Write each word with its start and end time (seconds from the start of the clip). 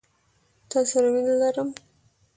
تا 0.69 0.79
سره 0.91 1.07
مينه 1.13 1.33
لرم 1.41 1.69